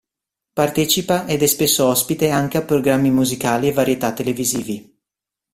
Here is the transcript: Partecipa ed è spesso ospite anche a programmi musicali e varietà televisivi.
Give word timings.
Partecipa 0.55 1.27
ed 1.27 1.43
è 1.43 1.45
spesso 1.45 1.85
ospite 1.85 2.31
anche 2.31 2.57
a 2.57 2.63
programmi 2.63 3.11
musicali 3.11 3.67
e 3.67 3.71
varietà 3.71 4.11
televisivi. 4.13 4.99